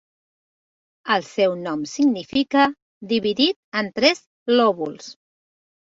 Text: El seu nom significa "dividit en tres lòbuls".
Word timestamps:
El 1.15 1.25
seu 1.27 1.53
nom 1.65 1.83
significa 1.91 2.65
"dividit 3.15 3.61
en 3.83 3.93
tres 4.01 4.27
lòbuls". 4.57 5.13